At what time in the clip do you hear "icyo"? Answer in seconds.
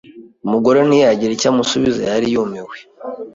1.35-1.47